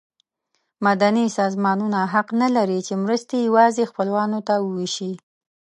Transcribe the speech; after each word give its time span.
مدني 0.87 1.25
سازمانونه 1.37 1.99
حق 2.13 2.29
نه 2.41 2.47
لري 2.55 2.79
چې 2.87 2.93
مرستې 3.03 3.37
یوازې 3.47 3.89
خپلوانو 3.91 4.39
ته 4.47 4.53
وویشي. 4.65 5.11